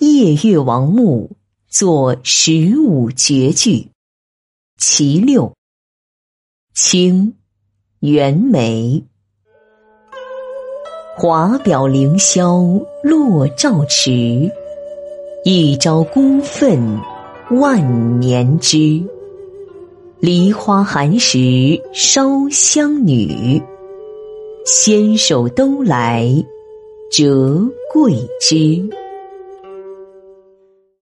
[0.00, 1.36] 夜月王墓
[1.68, 3.90] 作十五绝句，
[4.78, 5.52] 其六，
[6.72, 7.34] 清，
[7.98, 9.04] 袁枚。
[11.18, 14.50] 华表凌霄落照池，
[15.44, 16.98] 一朝孤愤
[17.50, 19.04] 万年知。
[20.18, 23.62] 梨花寒食烧香女，
[24.64, 26.26] 纤手都来
[27.12, 28.88] 折桂枝。